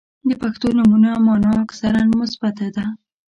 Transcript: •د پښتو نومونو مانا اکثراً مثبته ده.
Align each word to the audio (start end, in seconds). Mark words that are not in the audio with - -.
•د 0.27 0.29
پښتو 0.41 0.67
نومونو 0.77 1.09
مانا 1.25 1.51
اکثراً 1.65 2.01
مثبته 2.21 2.67
ده. 2.75 2.85